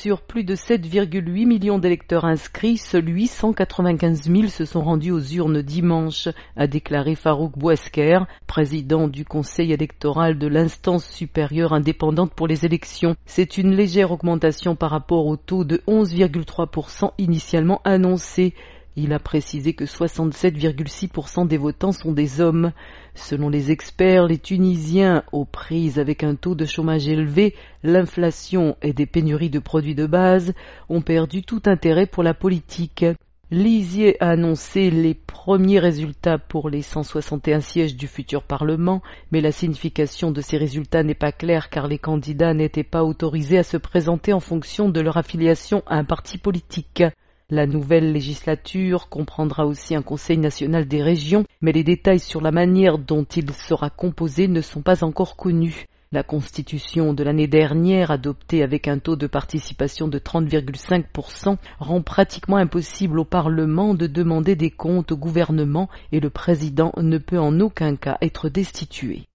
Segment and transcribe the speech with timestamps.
[0.00, 5.60] Sur plus de 7,8 millions d'électeurs inscrits, seuls 895 000 se sont rendus aux urnes
[5.60, 6.26] dimanche,
[6.56, 13.14] a déclaré Farouk Bouesker, président du conseil électoral de l'instance supérieure indépendante pour les élections.
[13.26, 18.54] C'est une légère augmentation par rapport au taux de 11,3% initialement annoncé.
[18.96, 22.72] Il a précisé que 67,6% des votants sont des hommes.
[23.14, 27.54] Selon les experts, les Tunisiens, aux prises avec un taux de chômage élevé,
[27.84, 30.54] l'inflation et des pénuries de produits de base,
[30.88, 33.04] ont perdu tout intérêt pour la politique.
[33.52, 39.02] Lisier a annoncé les premiers résultats pour les 161 sièges du futur Parlement,
[39.32, 43.58] mais la signification de ces résultats n'est pas claire car les candidats n'étaient pas autorisés
[43.58, 47.02] à se présenter en fonction de leur affiliation à un parti politique.
[47.52, 52.52] La nouvelle législature comprendra aussi un Conseil national des régions, mais les détails sur la
[52.52, 55.86] manière dont il sera composé ne sont pas encore connus.
[56.12, 62.56] La constitution de l'année dernière, adoptée avec un taux de participation de 30,5%, rend pratiquement
[62.56, 67.58] impossible au Parlement de demander des comptes au gouvernement et le président ne peut en
[67.58, 69.26] aucun cas être destitué.